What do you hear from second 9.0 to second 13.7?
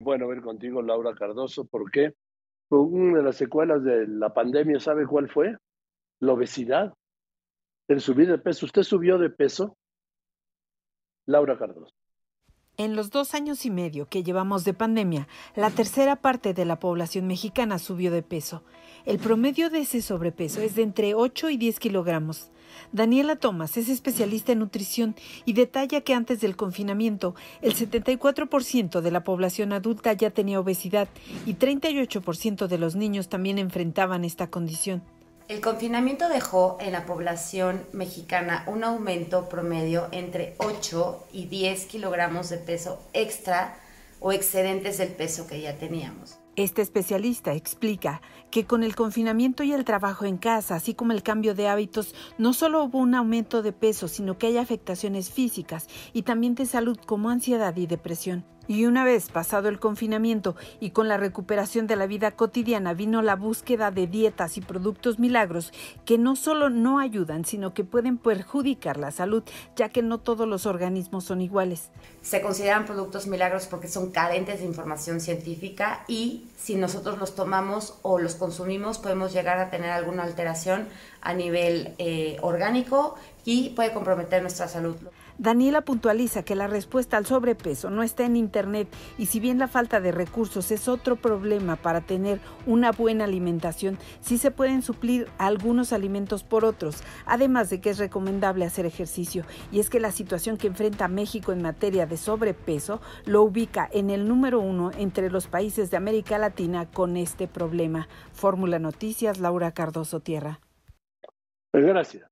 de peso? Laura Cardoso. En los dos años y